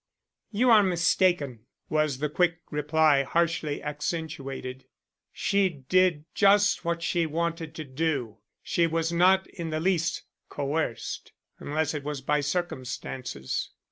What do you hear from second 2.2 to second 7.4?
quick reply, harshly accentuated. "She did just what she